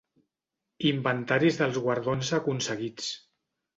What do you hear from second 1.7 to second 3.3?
guardons aconseguits.